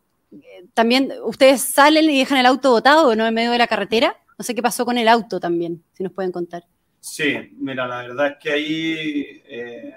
también 0.75 1.13
ustedes 1.25 1.63
salen 1.63 2.09
y 2.09 2.19
dejan 2.19 2.39
el 2.39 2.47
auto 2.47 2.71
botado, 2.71 3.15
¿no? 3.17 3.27
En 3.27 3.35
medio 3.35 3.51
de 3.51 3.59
la 3.59 3.67
carretera. 3.67 4.17
No 4.39 4.45
sé 4.45 4.55
qué 4.55 4.63
pasó 4.63 4.85
con 4.85 4.99
el 4.99 5.09
auto 5.09 5.41
también, 5.41 5.83
si 5.93 6.03
nos 6.03 6.13
pueden 6.13 6.33
contar. 6.33 6.65
Sí, 7.01 7.35
mira, 7.59 7.87
la 7.87 8.03
verdad 8.03 8.27
es 8.29 8.37
que 8.41 8.53
ahí 8.53 9.43
eh, 9.47 9.95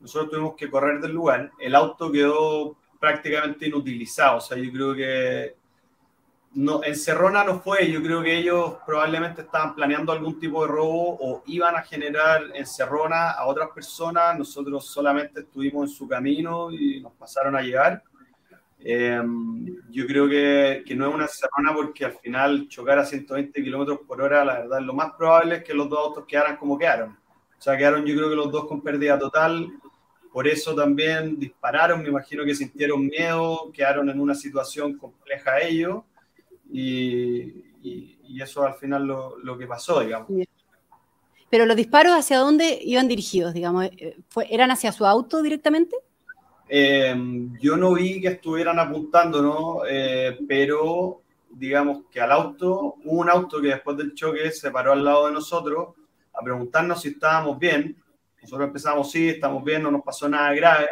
nosotros 0.00 0.30
tuvimos 0.30 0.54
que 0.54 0.70
correr 0.70 1.00
del 1.00 1.12
lugar. 1.12 1.50
El 1.58 1.74
auto 1.74 2.12
quedó 2.12 2.76
prácticamente 2.98 3.66
inutilizado. 3.66 4.38
O 4.38 4.40
sea, 4.40 4.58
yo 4.58 4.70
creo 4.70 4.94
que 4.94 5.54
no, 6.52 6.82
en 6.82 6.96
Cerrona 6.96 7.44
no 7.44 7.60
fue, 7.60 7.90
yo 7.90 8.02
creo 8.02 8.22
que 8.22 8.36
ellos 8.36 8.78
probablemente 8.84 9.42
estaban 9.42 9.74
planeando 9.74 10.10
algún 10.10 10.40
tipo 10.40 10.62
de 10.62 10.72
robo 10.72 11.16
o 11.20 11.42
iban 11.46 11.76
a 11.76 11.82
generar 11.82 12.42
en 12.54 12.66
Cerrona 12.66 13.30
a 13.30 13.46
otras 13.46 13.70
personas, 13.70 14.36
nosotros 14.36 14.84
solamente 14.86 15.40
estuvimos 15.40 15.88
en 15.88 15.96
su 15.96 16.08
camino 16.08 16.72
y 16.72 17.00
nos 17.00 17.12
pasaron 17.12 17.54
a 17.54 17.62
llegar. 17.62 18.02
Eh, 18.80 19.22
yo 19.90 20.06
creo 20.06 20.28
que, 20.28 20.82
que, 20.84 20.96
no 20.96 21.08
es 21.08 21.14
una 21.14 21.28
Cerrona 21.28 21.72
porque 21.72 22.06
al 22.06 22.12
final 22.12 22.66
chocar 22.66 22.98
a 22.98 23.04
120 23.04 23.62
kilómetros 23.62 24.00
por 24.06 24.20
hora, 24.20 24.44
la 24.44 24.60
verdad, 24.60 24.80
lo 24.80 24.94
más 24.94 25.12
probable 25.12 25.56
es 25.56 25.64
que 25.64 25.74
los 25.74 25.88
dos 25.88 25.98
autos 26.00 26.24
quedaran 26.26 26.56
como 26.56 26.78
quedaron. 26.78 27.10
O 27.10 27.62
sea, 27.62 27.76
quedaron 27.76 28.04
yo 28.04 28.16
creo 28.16 28.28
que 28.28 28.36
los 28.36 28.50
dos 28.50 28.66
con 28.66 28.80
pérdida 28.80 29.18
total, 29.18 29.68
por 30.32 30.48
eso 30.48 30.74
también 30.74 31.38
dispararon, 31.38 32.02
me 32.02 32.08
imagino 32.08 32.44
que 32.44 32.54
sintieron 32.54 33.06
miedo, 33.06 33.70
quedaron 33.72 34.08
en 34.10 34.18
una 34.18 34.34
situación 34.34 34.96
compleja 34.96 35.60
ellos 35.60 36.02
y, 36.72 37.40
y, 37.82 38.18
y 38.28 38.42
eso 38.42 38.64
al 38.64 38.74
final 38.74 39.06
lo, 39.06 39.38
lo, 39.38 39.58
que 39.58 39.66
pasó, 39.66 40.00
digamos. 40.00 40.28
Pero 41.48 41.66
los 41.66 41.76
disparos 41.76 42.12
hacia 42.12 42.38
dónde 42.38 42.78
iban 42.82 43.08
dirigidos, 43.08 43.52
digamos, 43.54 43.90
¿Fue, 44.28 44.46
¿eran 44.50 44.70
hacia 44.70 44.92
su 44.92 45.04
auto 45.04 45.42
directamente? 45.42 45.96
Eh, 46.68 47.16
yo 47.60 47.76
no 47.76 47.94
vi 47.94 48.20
que 48.20 48.28
estuvieran 48.28 48.78
apuntando, 48.78 49.42
¿no? 49.42 49.80
Eh, 49.88 50.38
pero 50.46 51.22
digamos 51.50 52.04
que 52.10 52.20
al 52.20 52.30
auto, 52.30 52.94
hubo 53.04 53.20
un 53.20 53.28
auto 53.28 53.60
que 53.60 53.68
después 53.68 53.96
del 53.96 54.14
choque 54.14 54.52
se 54.52 54.70
paró 54.70 54.92
al 54.92 55.04
lado 55.04 55.26
de 55.26 55.32
nosotros 55.32 55.88
a 56.32 56.40
preguntarnos 56.42 57.02
si 57.02 57.08
estábamos 57.08 57.58
bien. 57.58 57.96
Nosotros 58.40 58.68
empezamos, 58.68 59.10
sí, 59.10 59.28
estamos 59.30 59.64
bien, 59.64 59.82
no 59.82 59.90
nos 59.90 60.02
pasó 60.02 60.28
nada 60.28 60.54
grave. 60.54 60.86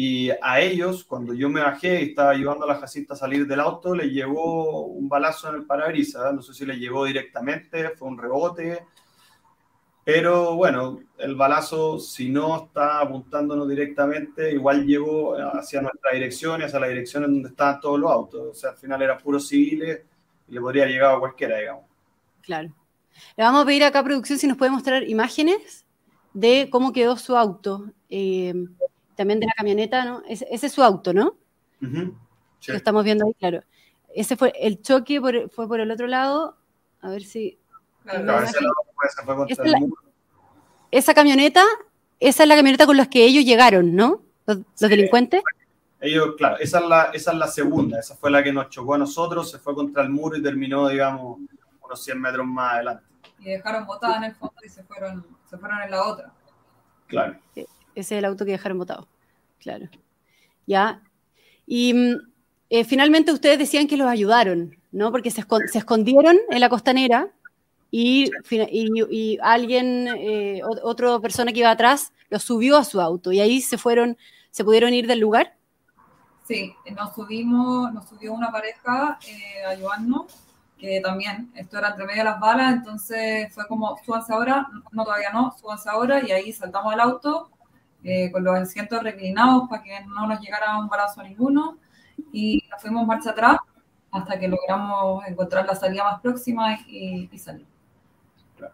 Y 0.00 0.30
a 0.30 0.60
ellos, 0.60 1.02
cuando 1.02 1.34
yo 1.34 1.48
me 1.48 1.60
bajé 1.60 2.00
y 2.00 2.10
estaba 2.10 2.30
ayudando 2.30 2.64
a 2.64 2.68
la 2.68 2.78
Jacinta 2.78 3.14
a 3.14 3.16
salir 3.16 3.48
del 3.48 3.58
auto, 3.58 3.96
le 3.96 4.08
llegó 4.08 4.86
un 4.86 5.08
balazo 5.08 5.48
en 5.48 5.56
el 5.56 5.64
parabrisas. 5.64 6.32
No 6.32 6.40
sé 6.40 6.54
si 6.54 6.64
le 6.64 6.78
llegó 6.78 7.04
directamente, 7.04 7.90
fue 7.96 8.06
un 8.06 8.16
rebote. 8.16 8.86
Pero 10.04 10.54
bueno, 10.54 11.00
el 11.18 11.34
balazo, 11.34 11.98
si 11.98 12.28
no 12.28 12.66
está 12.66 13.00
apuntándonos 13.00 13.68
directamente, 13.68 14.52
igual 14.52 14.86
llegó 14.86 15.34
hacia 15.36 15.82
nuestra 15.82 16.12
dirección 16.12 16.60
y 16.60 16.64
hacia 16.66 16.78
la 16.78 16.86
dirección 16.86 17.24
en 17.24 17.32
donde 17.32 17.48
estaban 17.48 17.80
todos 17.80 17.98
los 17.98 18.12
autos. 18.12 18.40
O 18.52 18.54
sea, 18.54 18.70
al 18.70 18.76
final 18.76 19.02
eran 19.02 19.18
puros 19.18 19.48
civiles 19.48 20.02
y 20.46 20.52
le 20.52 20.60
podría 20.60 20.86
llegar 20.86 21.16
a 21.16 21.18
cualquiera, 21.18 21.58
digamos. 21.58 21.86
Claro. 22.42 22.72
Le 23.36 23.42
vamos 23.42 23.64
a 23.64 23.66
pedir 23.66 23.82
acá 23.82 24.04
producción 24.04 24.38
si 24.38 24.46
nos 24.46 24.58
puede 24.58 24.70
mostrar 24.70 25.02
imágenes 25.02 25.84
de 26.34 26.68
cómo 26.70 26.92
quedó 26.92 27.16
su 27.16 27.36
auto. 27.36 27.90
Eh, 28.08 28.54
también 29.18 29.40
de 29.40 29.46
la 29.46 29.52
camioneta, 29.52 30.04
¿no? 30.04 30.22
Ese, 30.28 30.46
ese, 30.50 30.66
es 30.68 30.72
su 30.72 30.82
auto, 30.82 31.12
¿no? 31.12 31.34
Uh 31.82 31.86
-huh. 31.86 32.14
sí. 32.60 32.70
Lo 32.72 32.76
estamos 32.78 33.04
viendo 33.04 33.26
ahí, 33.26 33.34
claro. 33.34 33.62
ese 34.14 34.36
fue 34.36 34.52
el 34.58 34.80
choque, 34.80 35.20
por- 35.20 35.50
fue 35.50 35.68
por 35.68 35.80
el 35.80 35.90
otro 35.90 36.06
lado. 36.06 36.56
A 37.02 37.10
ver 37.10 37.22
si. 37.24 37.58
Claro, 38.04 38.22
Claro, 38.24 38.40
me 38.40 38.46
ese 38.46 38.60
lado 38.62 38.74
fue- 38.94 39.08
se 39.10 39.22
fue 39.24 39.36
contra 39.36 39.52
Esta 39.52 39.62
el 39.64 39.68
es 39.68 39.72
la- 39.74 39.80
muro. 39.80 40.02
Esa 40.90 41.12
camioneta, 41.14 41.62
esa 42.20 42.42
es 42.44 42.48
la 42.48 42.56
camioneta 42.56 42.86
con 42.86 42.96
la 42.96 43.06
que 43.10 43.24
ellos 43.26 43.44
llegaron, 43.44 43.94
¿no? 43.94 44.22
Los, 44.46 44.56
los 44.58 44.66
Sí. 44.76 44.88
delincuentes. 44.88 45.42
Ellos, 46.00 46.34
claro, 46.38 46.56
esa 46.60 46.78
es, 46.78 46.86
la, 46.86 47.02
esa 47.12 47.32
es 47.32 47.38
la 47.38 47.48
segunda, 47.48 47.98
esa 47.98 48.14
fue 48.16 48.30
la 48.30 48.42
que 48.42 48.52
nos 48.52 48.70
chocó 48.70 48.94
a 48.94 48.98
nosotros, 48.98 49.50
se 49.50 49.58
fue 49.58 49.74
contra 49.74 50.02
el 50.04 50.10
muro 50.10 50.36
y 50.36 50.42
terminó, 50.42 50.88
digamos, 50.88 51.38
unos 51.84 52.02
100 52.04 52.20
metros 52.20 52.46
más 52.46 52.74
adelante. 52.74 53.04
y 53.40 53.50
dejaron 53.50 53.84
botada 53.86 54.16
en 54.18 54.24
el 54.24 54.34
fondo 54.36 54.54
y 54.64 54.68
se 54.68 54.82
fueron, 54.84 55.24
se 55.50 55.58
fueron 55.58 55.82
en 55.82 55.90
la 55.90 56.04
otra. 56.06 56.32
Claro. 57.08 57.36
Ese 57.98 58.14
es 58.14 58.18
el 58.20 58.24
auto 58.26 58.44
que 58.44 58.52
dejaron 58.52 58.78
botado. 58.78 59.08
Claro. 59.58 59.88
Ya. 60.66 61.02
Y 61.66 61.92
mm, 61.94 62.16
eh, 62.70 62.84
finalmente 62.84 63.32
ustedes 63.32 63.58
decían 63.58 63.88
que 63.88 63.96
los 63.96 64.06
ayudaron, 64.06 64.76
¿no? 64.92 65.10
Porque 65.10 65.30
se, 65.30 65.42
escon- 65.42 65.66
se 65.66 65.78
escondieron 65.78 66.36
en 66.48 66.60
la 66.60 66.68
costanera 66.68 67.30
y, 67.90 68.30
alguien, 69.42 70.08
eh, 70.16 70.60
ot- 70.62 70.80
otra 70.82 71.18
persona 71.20 71.52
que 71.52 71.60
iba 71.60 71.70
atrás, 71.70 72.12
los 72.30 72.42
subió 72.42 72.76
a 72.76 72.84
su 72.84 73.00
auto 73.00 73.32
y 73.32 73.40
ahí 73.40 73.60
se 73.60 73.78
fueron, 73.78 74.16
se 74.50 74.62
pudieron 74.62 74.94
ir 74.94 75.06
del 75.06 75.20
lugar. 75.20 75.56
Sí, 76.46 76.72
nos 76.94 77.14
subimos, 77.14 77.92
nos 77.92 78.08
subió 78.08 78.32
una 78.32 78.52
pareja 78.52 79.18
eh, 79.26 79.64
a 79.66 79.70
ayudarnos, 79.70 80.26
que 80.78 81.00
también, 81.00 81.50
esto 81.54 81.78
era 81.78 81.88
entre 81.90 82.06
medio 82.06 82.18
de 82.18 82.30
las 82.30 82.38
balas, 82.40 82.74
entonces 82.74 83.52
fue 83.52 83.66
como, 83.66 83.98
súbanse 84.04 84.32
ahora, 84.32 84.68
no 84.92 85.04
todavía 85.04 85.30
no, 85.32 85.54
súbanse 85.60 85.88
ahora, 85.90 86.24
y 86.24 86.30
ahí 86.30 86.52
saltamos 86.52 86.92
al 86.92 87.00
auto 87.00 87.50
eh, 88.04 88.30
con 88.30 88.44
los 88.44 88.54
asientos 88.56 89.02
reclinados 89.02 89.68
para 89.68 89.82
que 89.82 90.04
no 90.06 90.26
nos 90.26 90.40
llegara 90.40 90.78
un 90.78 90.88
balazo 90.88 91.20
a 91.20 91.24
ninguno, 91.24 91.78
y 92.32 92.64
nos 92.70 92.80
fuimos 92.80 93.06
marcha 93.06 93.30
atrás 93.30 93.58
hasta 94.10 94.38
que 94.38 94.48
logramos 94.48 95.24
encontrar 95.26 95.66
la 95.66 95.74
salida 95.74 96.04
más 96.04 96.20
próxima 96.20 96.74
y, 96.86 97.28
y 97.30 97.38
salir. 97.38 97.66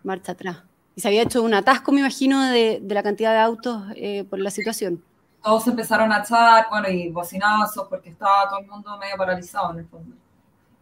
Marcha 0.03 0.33
atrás. 0.33 0.63
Y 0.97 1.01
se 1.01 1.09
había 1.09 1.23
hecho 1.23 1.43
un 1.43 1.53
atasco, 1.55 1.91
me 1.93 2.01
imagino, 2.01 2.41
de, 2.43 2.79
de 2.81 2.95
la 2.95 3.03
cantidad 3.03 3.33
de 3.33 3.41
autos 3.41 3.83
eh, 3.97 4.25
por 4.25 4.39
la 4.39 4.51
situación. 4.51 5.03
Todos 5.43 5.67
empezaron 5.67 6.11
a 6.13 6.21
echar, 6.21 6.67
bueno, 6.71 6.89
y 6.89 7.11
bocinazos, 7.11 7.89
porque 7.89 8.11
estaba 8.11 8.49
todo 8.49 8.61
el 8.61 8.67
mundo 8.67 8.97
medio 8.97 9.17
paralizado 9.17 9.73
en 9.73 9.81
el 9.81 9.87
fondo. 9.87 10.17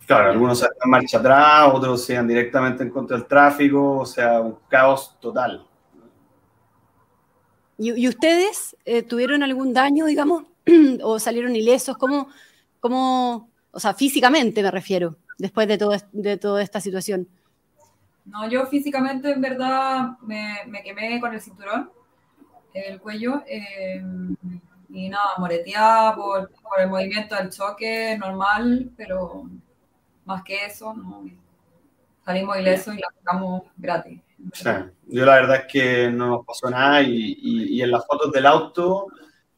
Claro, 0.07 0.31
algunos 0.31 0.59
se 0.59 0.69
marcha 0.85 1.19
atrás, 1.19 1.71
otros 1.73 2.05
se 2.05 2.13
iban 2.13 2.29
directamente 2.29 2.83
en 2.83 2.91
contra 2.91 3.17
del 3.17 3.27
tráfico, 3.27 3.99
o 4.01 4.07
sea, 4.07 4.41
un 4.41 4.59
caos 4.69 5.17
total. 5.19 5.67
¿Y, 7.83 8.01
y 8.01 8.07
ustedes 8.07 8.77
eh, 8.85 9.03
tuvieron 9.03 9.43
algún 9.43 9.73
daño, 9.73 10.07
digamos, 10.07 10.45
o 11.03 11.19
salieron 11.19 11.57
ilesos? 11.57 11.99
¿Cómo, 11.99 12.29
cómo, 12.79 13.51
o 13.73 13.81
sea, 13.81 13.93
físicamente 13.93 14.63
me 14.63 14.71
refiero, 14.71 15.17
después 15.37 15.67
de, 15.67 15.79
todo, 15.79 15.97
de 16.13 16.37
toda 16.37 16.63
esta 16.63 16.81
situación? 16.81 17.27
No, 18.25 18.49
yo 18.49 18.67
físicamente 18.67 19.33
en 19.33 19.41
verdad 19.41 20.17
me, 20.21 20.59
me 20.69 20.85
quemé 20.85 21.19
con 21.21 21.35
el 21.35 21.41
cinturón, 21.41 21.91
el 22.73 23.01
cuello, 23.01 23.43
eh, 23.49 24.01
y 24.91 25.09
nada, 25.09 25.33
moreteada 25.39 26.15
por, 26.15 26.53
por 26.63 26.81
el 26.81 26.89
movimiento 26.89 27.35
del 27.35 27.51
choque 27.51 28.17
normal, 28.17 28.93
pero 28.97 29.43
más 30.25 30.45
que 30.45 30.67
eso, 30.67 30.95
no. 30.95 31.25
Salimos 32.25 32.57
ilesos 32.57 32.95
y 32.95 33.01
la 33.01 33.09
sacamos 33.19 33.63
gratis. 33.77 34.21
Sea, 34.53 34.91
yo 35.07 35.25
la 35.25 35.35
verdad 35.37 35.57
es 35.67 35.73
que 35.73 36.11
no 36.11 36.27
nos 36.29 36.47
pasó 36.47 36.69
nada 36.71 37.01
y, 37.03 37.37
y- 37.39 37.77
y 37.79 37.83
en 37.83 37.91
las 37.91 38.07
fotos 38.07 38.33
del 38.33 38.47
auto, 38.47 39.07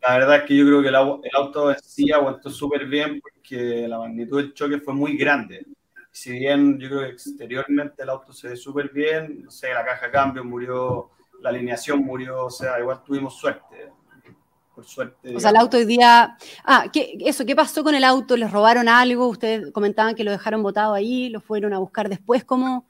la 0.03 0.19
verdad 0.19 0.37
es 0.37 0.43
que 0.45 0.57
yo 0.57 0.67
creo 0.67 0.83
que 0.83 0.89
el, 0.89 0.95
el 0.95 1.31
auto 1.37 1.71
en 1.71 1.81
sí 1.83 2.13
aguantó 2.13 2.51
súper 2.51 2.87
bien 2.87 3.21
porque 3.21 3.87
la 3.89 3.99
magnitud 3.99 4.39
del 4.39 4.53
choque 4.55 4.79
fue 4.81 4.93
muy 4.95 5.17
grande. 5.17 5.67
Si 6.11 6.31
bien 6.33 6.79
yo 6.79 6.89
creo 6.89 7.01
que 7.01 7.09
exteriormente 7.09 8.03
el 8.03 8.11
auto 8.11 8.33
se 8.33 8.49
ve 8.49 8.57
súper 8.57 8.91
bien, 8.91 9.43
no 9.45 9.51
sé, 9.51 9.73
la 9.73 9.85
caja 9.85 10.11
cambio 10.11 10.45
murió, 10.45 11.11
la 11.41 11.49
alineación 11.51 12.01
murió, 12.01 12.45
o 12.45 12.51
sea, 12.51 12.79
igual 12.79 13.03
tuvimos 13.05 13.37
suerte. 13.39 13.91
Por 14.75 14.85
suerte. 14.85 15.35
O 15.37 15.39
sea, 15.41 15.51
el 15.51 15.57
auto 15.57 15.77
hoy 15.77 15.85
día... 15.85 16.37
Ah, 16.65 16.87
¿qué, 16.93 17.17
eso, 17.21 17.47
¿qué 17.47 17.55
pasó 17.55 17.85
con 17.85 17.95
el 17.95 18.03
auto? 18.03 18.37
¿Les 18.37 18.51
robaron 18.51 18.89
algo? 18.89 19.29
Ustedes 19.29 19.71
comentaban 19.73 20.17
que 20.17 20.25
lo 20.25 20.33
dejaron 20.33 20.65
botado 20.65 20.95
ahí, 20.95 21.29
lo 21.31 21.41
fueron 21.41 21.73
a 21.75 21.79
buscar 21.79 22.09
después. 22.09 22.45
¿Cómo, 22.45 22.85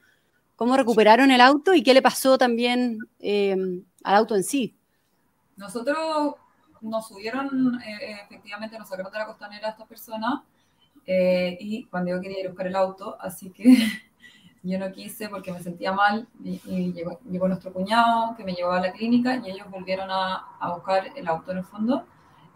cómo 0.55 0.77
recuperaron 0.77 1.31
el 1.31 1.41
auto 1.41 1.73
y 1.73 1.83
qué 1.83 1.93
le 1.93 2.01
pasó 2.01 2.37
también 2.37 2.99
eh, 3.19 3.55
al 4.03 4.15
auto 4.15 4.35
en 4.35 4.43
sí? 4.43 4.75
Nosotros 5.55 6.35
nos 6.81 7.07
subieron, 7.07 7.79
eh, 7.81 8.17
efectivamente 8.25 8.77
nos 8.77 8.89
sacaron 8.89 9.11
de 9.11 9.19
la 9.19 9.25
costanera 9.25 9.69
estas 9.69 9.87
personas 9.87 10.41
eh, 11.05 11.57
y 11.59 11.85
cuando 11.85 12.11
yo 12.11 12.21
quería 12.21 12.41
ir 12.41 12.47
a 12.47 12.49
buscar 12.49 12.67
el 12.67 12.75
auto, 12.75 13.17
así 13.21 13.51
que 13.51 13.63
yo 14.63 14.79
no 14.79 14.91
quise 14.91 15.29
porque 15.29 15.51
me 15.53 15.61
sentía 15.63 15.93
mal 15.93 16.27
y, 16.43 16.61
y 16.65 16.93
llegó, 16.93 17.19
llegó 17.29 17.47
nuestro 17.47 17.73
cuñado 17.73 18.35
que 18.35 18.43
me 18.43 18.53
llevó 18.53 18.71
a 18.71 18.81
la 18.81 18.91
clínica 18.91 19.37
y 19.37 19.51
ellos 19.51 19.69
volvieron 19.69 20.09
a, 20.11 20.57
a 20.59 20.73
buscar 20.73 21.11
el 21.15 21.27
auto 21.27 21.51
en 21.51 21.59
el 21.59 21.65
fondo 21.65 22.05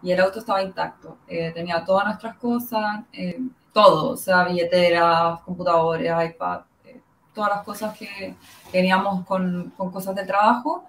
y 0.01 0.12
el 0.12 0.20
auto 0.22 0.39
estaba 0.39 0.63
intacto, 0.63 1.18
Eh, 1.27 1.51
tenía 1.53 1.84
todas 1.86 2.06
nuestras 2.06 2.38
cosas, 2.38 3.01
eh, 3.13 3.39
todo, 3.74 4.12
o 4.13 4.18
sea, 4.18 4.46
billeteras, 4.46 5.41
computadores, 5.41 6.12
iPad, 6.32 6.62
eh, 6.62 6.68
todas 7.33 7.51
las 7.51 7.63
cosas 7.63 7.98
que 7.98 8.36
teníamos 8.71 9.25
con, 9.25 9.71
con 9.77 9.91
cosas 9.91 10.15
del 10.15 10.27
trabajo. 10.27 10.86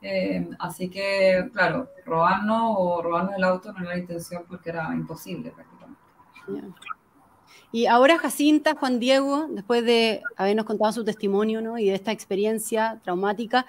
Eh, 0.00 0.48
así 0.60 0.88
que, 0.88 1.50
claro, 1.52 1.88
robarnos 2.04 2.74
o 2.76 3.02
robarnos 3.02 3.34
el 3.36 3.44
auto 3.44 3.72
no 3.72 3.80
era 3.80 3.90
la 3.90 3.98
intención 3.98 4.44
porque 4.48 4.70
era 4.70 4.94
imposible 4.94 5.50
prácticamente. 5.50 5.98
Y 7.72 7.86
ahora 7.86 8.18
Jacinta, 8.18 8.74
Juan 8.74 8.98
Diego, 9.00 9.46
después 9.50 9.84
de 9.84 10.22
habernos 10.36 10.64
contado 10.64 10.92
su 10.92 11.04
testimonio 11.04 11.60
¿no? 11.60 11.78
y 11.78 11.86
de 11.86 11.94
esta 11.94 12.12
experiencia 12.12 13.00
traumática, 13.02 13.66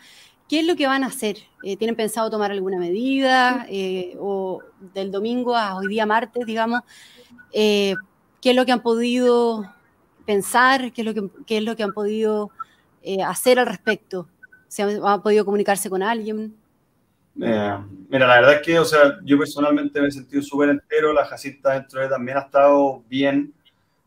¿qué 0.48 0.60
es 0.60 0.68
lo 0.68 0.76
que 0.76 0.88
van 0.88 1.04
a 1.04 1.08
hacer? 1.08 1.38
Eh, 1.64 1.76
¿Tienen 1.76 1.96
pensado 1.96 2.30
tomar 2.30 2.52
alguna 2.52 2.78
medida? 2.78 3.66
Eh, 3.68 4.16
o 4.20 4.62
del 4.94 5.12
domingo 5.12 5.56
a 5.56 5.76
hoy 5.76 5.88
día 5.88 6.06
martes, 6.06 6.46
digamos, 6.46 6.82
¿qué 7.52 7.96
es 8.42 8.56
lo 8.56 8.66
que 8.66 8.72
han 8.72 8.82
podido 8.82 9.66
pensar? 10.30 10.94
¿Qué 10.94 11.02
es 11.02 11.06
lo 11.08 11.14
que, 11.16 11.28
qué 11.48 11.58
es 11.58 11.64
lo 11.64 11.76
que 11.76 11.82
han 11.82 11.92
podido 11.92 12.52
eh, 13.02 13.24
hacer 13.24 13.58
al 13.58 13.66
respecto? 13.66 14.28
¿Se 14.68 14.84
han, 14.84 15.24
podido 15.24 15.44
comunicarse 15.44 15.90
con 15.90 16.04
alguien? 16.04 16.56
Eh, 17.42 17.78
mira, 18.10 18.28
la 18.28 18.36
verdad 18.36 18.54
es 18.54 18.62
que, 18.62 18.78
o 18.78 18.86
sea, 18.86 19.18
yo 19.24 19.40
personalmente 19.40 20.00
me 20.00 20.08
he 20.08 20.12
sentido 20.12 20.44
súper 20.44 20.70
entero, 20.70 21.14
la 21.14 21.26
Jacinta 21.26 21.72
dentro 21.72 22.00
de 22.00 22.10
también 22.10 22.38
ha 22.38 22.42
estado 22.42 23.02
bien, 23.10 23.52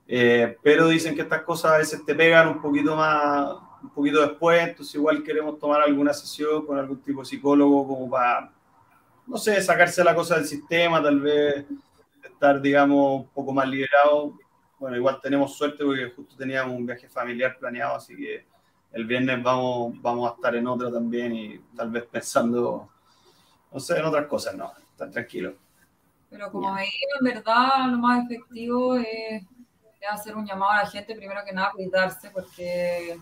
eh, 0.06 0.56
pero 0.62 0.86
dicen 0.86 1.16
que 1.16 1.22
estas 1.22 1.42
cosas 1.42 1.72
a 1.72 1.78
veces 1.78 2.04
te 2.06 2.14
pegan 2.14 2.46
un 2.46 2.62
poquito 2.62 2.94
más, 2.94 3.56
un 3.82 3.90
poquito 3.90 4.20
después, 4.20 4.62
entonces 4.62 4.94
igual 4.94 5.24
queremos 5.24 5.58
tomar 5.58 5.80
alguna 5.80 6.12
sesión 6.12 6.64
con 6.64 6.78
algún 6.78 7.02
tipo 7.02 7.22
de 7.22 7.26
psicólogo 7.26 7.84
como 7.88 8.08
para, 8.08 8.52
no 9.26 9.36
sé, 9.38 9.60
sacarse 9.60 10.04
la 10.04 10.14
cosa 10.14 10.36
del 10.36 10.46
sistema, 10.46 11.02
tal 11.02 11.18
vez 11.18 11.64
estar, 12.22 12.62
digamos, 12.62 13.22
un 13.22 13.28
poco 13.30 13.52
más 13.52 13.66
liberado. 13.66 14.34
Bueno, 14.82 14.96
igual 14.96 15.20
tenemos 15.22 15.56
suerte 15.56 15.84
porque 15.84 16.10
justo 16.10 16.34
teníamos 16.36 16.74
un 16.74 16.84
viaje 16.84 17.08
familiar 17.08 17.56
planeado, 17.56 17.94
así 17.94 18.16
que 18.16 18.44
el 18.90 19.04
viernes 19.04 19.40
vamos, 19.40 19.94
vamos 20.02 20.28
a 20.28 20.34
estar 20.34 20.56
en 20.56 20.66
otro 20.66 20.92
también 20.92 21.32
y 21.32 21.56
tal 21.76 21.88
vez 21.88 22.04
pensando 22.06 22.90
no 23.70 23.78
sé, 23.78 23.96
en 23.96 24.06
otras 24.06 24.26
cosas, 24.26 24.56
no, 24.56 24.72
estar 24.90 25.08
tranquilo. 25.08 25.54
Pero 26.28 26.50
como 26.50 26.74
veía, 26.74 26.90
en 27.20 27.24
verdad 27.24 27.86
lo 27.92 27.98
más 27.98 28.24
efectivo 28.24 28.96
es, 28.96 29.44
es 29.44 30.10
hacer 30.10 30.34
un 30.34 30.44
llamado 30.44 30.72
a 30.72 30.82
la 30.82 30.90
gente, 30.90 31.14
primero 31.14 31.42
que 31.46 31.52
nada, 31.52 31.70
cuidarse, 31.70 32.30
porque, 32.30 33.20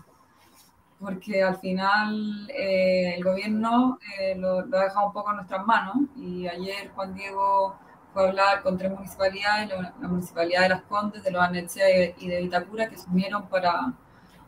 porque 0.99 1.43
al 1.43 1.59
final 1.59 2.49
eh, 2.49 3.13
el 3.17 3.23
gobierno 3.23 3.99
eh, 4.19 4.33
lo, 4.35 4.65
lo 4.65 4.79
ha 4.79 4.85
dejado 4.85 5.05
un 5.05 5.13
poco 5.13 5.29
en 5.29 5.35
nuestras 5.35 5.63
manos. 5.63 5.97
Y 6.17 6.47
ayer 6.47 6.89
Juan 6.95 7.13
Diego 7.13 7.77
fue 8.13 8.25
a 8.25 8.29
hablar 8.29 8.61
con 8.61 8.77
tres 8.77 8.91
municipalidades, 8.91 9.69
la, 9.69 9.93
la 10.01 10.07
municipalidad 10.07 10.61
de 10.63 10.69
Las 10.69 10.81
Condes, 10.83 11.23
de 11.23 11.31
Los 11.31 11.41
Anexia 11.41 12.13
y, 12.17 12.27
de 12.27 12.41
Vitacura, 12.41 12.89
que 12.89 12.97
se 12.97 13.09
unieron 13.09 13.47
para, 13.47 13.93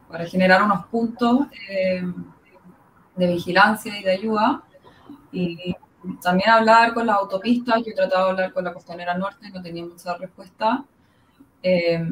para 0.09 0.25
generar 0.25 0.63
unos 0.63 0.85
puntos 0.87 1.47
eh, 1.69 2.03
de 3.15 3.27
vigilancia 3.27 3.97
y 3.99 4.03
de 4.03 4.11
ayuda. 4.11 4.63
Y 5.31 5.75
también 6.21 6.49
hablar 6.49 6.93
con 6.93 7.07
las 7.07 7.17
autopistas, 7.17 7.77
yo 7.77 7.91
he 7.91 7.95
tratado 7.95 8.25
de 8.25 8.31
hablar 8.31 8.53
con 8.53 8.63
la 8.65 8.73
costanera 8.73 9.17
norte, 9.17 9.49
no 9.49 9.61
tenía 9.61 9.85
mucha 9.85 10.15
respuesta, 10.17 10.83
eh, 11.61 12.05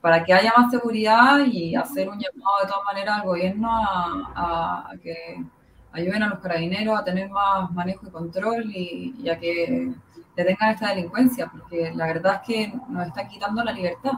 para 0.00 0.24
que 0.24 0.34
haya 0.34 0.52
más 0.56 0.70
seguridad 0.72 1.38
y 1.46 1.76
hacer 1.76 2.08
un 2.08 2.18
llamado 2.18 2.56
de 2.62 2.68
todas 2.68 2.84
maneras 2.84 3.18
al 3.20 3.26
gobierno 3.26 3.68
a- 3.70 4.90
a 4.90 4.96
que 5.02 5.42
ayuden 5.92 6.22
a 6.22 6.28
los 6.28 6.38
carabineros 6.40 6.98
a 6.98 7.04
tener 7.04 7.30
más 7.30 7.70
manejo 7.72 8.06
y 8.06 8.10
control 8.10 8.70
y, 8.74 9.14
y 9.18 9.28
a 9.28 9.38
que 9.38 9.92
detengan 10.36 10.74
esta 10.74 10.90
delincuencia, 10.90 11.50
porque 11.50 11.92
la 11.94 12.06
verdad 12.06 12.40
es 12.42 12.46
que 12.46 12.72
nos 12.88 13.06
están 13.06 13.28
quitando 13.28 13.64
la 13.64 13.72
libertad. 13.72 14.12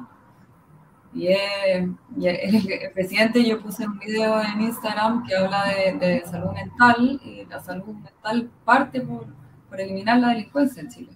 Y, 1.12 1.28
eh, 1.28 1.88
y 2.16 2.26
el, 2.26 2.70
el 2.70 2.92
presidente, 2.92 3.44
yo 3.44 3.60
puse 3.60 3.86
un 3.86 3.98
video 3.98 4.40
en 4.42 4.60
Instagram 4.60 5.26
que 5.26 5.34
habla 5.36 5.64
de, 5.66 5.92
de 5.94 6.26
salud 6.26 6.52
mental 6.52 7.20
y 7.24 7.44
la 7.46 7.60
salud 7.60 7.94
mental 7.94 8.50
parte 8.64 9.00
por, 9.00 9.26
por 9.68 9.80
eliminar 9.80 10.18
la 10.18 10.28
delincuencia 10.28 10.82
en 10.82 10.88
Chile. 10.88 11.12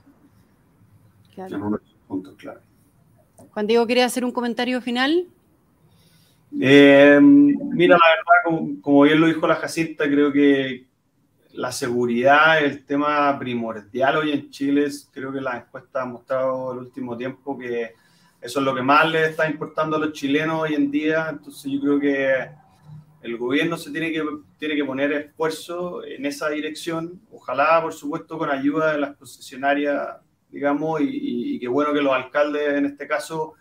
Claro. 1.34 1.80
Juan 3.52 3.66
Diego, 3.66 3.86
¿quiere 3.86 4.02
hacer 4.02 4.24
un 4.24 4.32
comentario 4.32 4.80
final? 4.80 5.28
Eh, 6.60 7.18
mira, 7.20 7.96
la 7.96 8.06
verdad, 8.16 8.74
como, 8.80 9.02
bien 9.02 9.20
lo 9.20 9.26
dijo 9.26 9.46
la 9.46 9.56
Jacinta, 9.56 10.04
creo 10.04 10.32
que 10.32 10.86
la 11.52 11.72
seguridad 11.72 12.58
es 12.58 12.72
el 12.72 12.84
tema 12.84 13.36
primordial 13.38 14.16
hoy 14.16 14.32
en 14.32 14.50
Chile. 14.50 14.88
Creo 15.12 15.32
que 15.32 15.40
las 15.40 15.62
encuestas 15.62 16.02
han 16.02 16.12
mostrado 16.12 16.72
el 16.72 16.78
último 16.78 17.16
tiempo 17.16 17.58
que 17.58 17.94
eso 18.40 18.58
es 18.60 18.64
lo 18.64 18.74
que 18.74 18.82
más 18.82 19.10
le 19.10 19.26
está 19.26 19.48
importando 19.48 19.96
a 19.96 20.00
los 20.00 20.12
chilenos 20.12 20.62
hoy 20.62 20.74
en 20.74 20.90
día. 20.90 21.28
Entonces 21.30 21.72
yo 21.72 21.80
creo 21.80 22.00
que 22.00 22.50
el 23.22 23.36
gobierno 23.36 23.76
se 23.76 23.90
tiene 23.90 24.12
que, 24.12 24.22
tiene 24.58 24.76
que 24.76 24.84
poner 24.84 25.12
esfuerzo 25.12 26.04
en 26.04 26.26
esa 26.26 26.50
dirección. 26.50 27.20
Ojalá, 27.32 27.80
por 27.82 27.92
supuesto, 27.92 28.38
con 28.38 28.50
ayuda 28.50 28.92
de 28.92 28.98
las 28.98 29.16
concesionarias, 29.16 30.16
digamos, 30.50 31.00
y, 31.00 31.54
y 31.54 31.58
qué 31.58 31.68
bueno 31.68 31.92
que 31.92 32.02
los 32.02 32.12
alcaldes 32.12 32.74
en 32.74 32.86
este 32.86 33.06
caso 33.08 33.54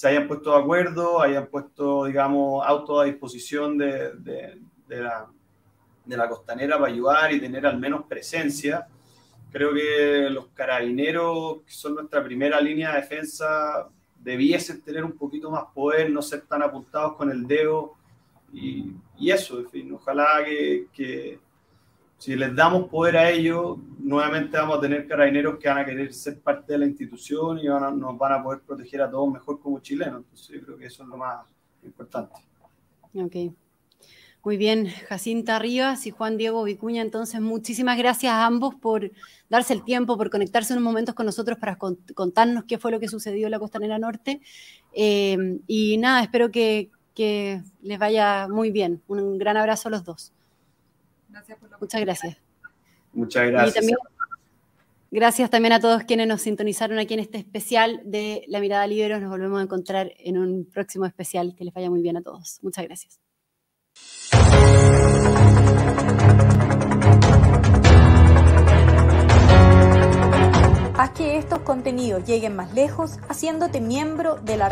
se 0.00 0.08
hayan 0.08 0.26
puesto 0.26 0.52
de 0.52 0.62
acuerdo, 0.62 1.20
hayan 1.20 1.48
puesto, 1.48 2.06
digamos, 2.06 2.66
auto 2.66 3.00
a 3.00 3.04
disposición 3.04 3.76
de, 3.76 4.14
de, 4.14 4.58
de, 4.88 5.02
la, 5.02 5.26
de 6.06 6.16
la 6.16 6.26
costanera 6.26 6.78
para 6.78 6.90
ayudar 6.90 7.30
y 7.34 7.38
tener 7.38 7.66
al 7.66 7.78
menos 7.78 8.06
presencia. 8.08 8.86
Creo 9.52 9.74
que 9.74 10.30
los 10.30 10.46
carabineros, 10.54 11.58
que 11.66 11.72
son 11.72 11.96
nuestra 11.96 12.24
primera 12.24 12.58
línea 12.62 12.94
de 12.94 13.02
defensa, 13.02 13.90
debiesen 14.16 14.80
tener 14.80 15.04
un 15.04 15.18
poquito 15.18 15.50
más 15.50 15.64
poder, 15.74 16.08
no 16.08 16.22
ser 16.22 16.46
tan 16.46 16.62
apuntados 16.62 17.14
con 17.16 17.30
el 17.30 17.46
dedo. 17.46 17.92
Y, 18.54 18.94
y 19.18 19.30
eso, 19.30 19.58
en 19.58 19.68
fin, 19.68 19.92
ojalá 19.92 20.42
que, 20.42 20.86
que, 20.94 21.38
si 22.20 22.36
les 22.36 22.54
damos 22.54 22.86
poder 22.90 23.16
a 23.16 23.30
ellos, 23.30 23.78
nuevamente 23.98 24.58
vamos 24.58 24.76
a 24.76 24.80
tener 24.82 25.08
carabineros 25.08 25.58
que 25.58 25.70
van 25.70 25.78
a 25.78 25.86
querer 25.86 26.12
ser 26.12 26.38
parte 26.38 26.74
de 26.74 26.80
la 26.80 26.84
institución 26.84 27.58
y 27.58 27.64
nos 27.64 28.18
van 28.18 28.32
a 28.34 28.42
poder 28.42 28.60
proteger 28.60 29.00
a 29.00 29.10
todos 29.10 29.32
mejor 29.32 29.58
como 29.58 29.80
chilenos. 29.80 30.18
Entonces, 30.18 30.48
yo 30.48 30.66
creo 30.66 30.76
que 30.76 30.84
eso 30.84 31.02
es 31.02 31.08
lo 31.08 31.16
más 31.16 31.46
importante. 31.82 32.34
Ok. 33.14 33.54
Muy 34.44 34.58
bien, 34.58 34.88
Jacinta 35.08 35.58
Rivas 35.58 36.06
y 36.06 36.10
Juan 36.10 36.36
Diego 36.36 36.62
Vicuña, 36.62 37.00
entonces 37.00 37.40
muchísimas 37.40 37.96
gracias 37.96 38.34
a 38.34 38.44
ambos 38.44 38.74
por 38.74 39.10
darse 39.48 39.72
el 39.72 39.82
tiempo, 39.82 40.18
por 40.18 40.28
conectarse 40.28 40.74
unos 40.74 40.84
momentos 40.84 41.14
con 41.14 41.24
nosotros 41.24 41.58
para 41.58 41.78
contarnos 41.78 42.64
qué 42.64 42.76
fue 42.76 42.90
lo 42.90 43.00
que 43.00 43.08
sucedió 43.08 43.46
en 43.46 43.50
la 43.52 43.58
Costanera 43.58 43.98
Norte. 43.98 44.42
Eh, 44.92 45.58
y 45.66 45.96
nada, 45.96 46.22
espero 46.22 46.50
que, 46.50 46.90
les 47.16 47.98
vaya 47.98 48.46
muy 48.48 48.70
bien. 48.70 49.00
Un 49.08 49.38
gran 49.38 49.56
abrazo 49.56 49.88
a 49.88 49.90
los 49.90 50.04
dos. 50.04 50.34
Gracias 51.30 51.58
por 51.58 51.70
la 51.70 51.78
Muchas 51.78 52.00
gracias. 52.00 52.36
Muchas 53.12 53.46
gracias. 53.46 53.76
Y 53.76 53.78
también, 53.78 53.98
gracias 55.10 55.50
también 55.50 55.72
a 55.72 55.80
todos 55.80 56.04
quienes 56.04 56.26
nos 56.26 56.42
sintonizaron 56.42 56.98
aquí 56.98 57.14
en 57.14 57.20
este 57.20 57.38
especial 57.38 58.00
de 58.04 58.44
La 58.48 58.60
Mirada 58.60 58.86
Libero. 58.86 59.20
Nos 59.20 59.30
volvemos 59.30 59.60
a 59.60 59.62
encontrar 59.62 60.12
en 60.18 60.38
un 60.38 60.64
próximo 60.64 61.06
especial. 61.06 61.54
Que 61.56 61.64
les 61.64 61.74
vaya 61.74 61.90
muy 61.90 62.02
bien 62.02 62.16
a 62.16 62.22
todos. 62.22 62.58
Muchas 62.62 62.84
gracias. 62.84 63.20
Haz 71.00 71.12
que 71.12 71.38
estos 71.38 71.60
contenidos 71.60 72.26
lleguen 72.26 72.54
más 72.54 72.74
lejos 72.74 73.18
haciéndote 73.26 73.80
miembro 73.80 74.36
de 74.36 74.58
la 74.58 74.68